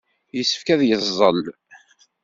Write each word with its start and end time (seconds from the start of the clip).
Yessefk 0.37 0.67
ad 0.73 0.81
yeẓẓel. 0.89 1.41